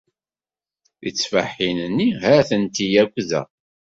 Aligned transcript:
Titteffaḥin-nni 1.01 2.09
ha-tent-i 2.21 2.87
akk 3.03 3.15
da. 3.29 3.41